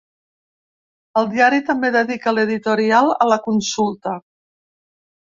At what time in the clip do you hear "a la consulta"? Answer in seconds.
3.27-4.15